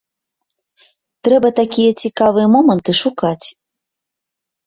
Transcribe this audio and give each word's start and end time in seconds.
Трэба 1.25 1.49
такія 1.59 1.91
цікавыя 2.03 2.47
моманты 2.55 2.91
шукаць. 3.03 3.47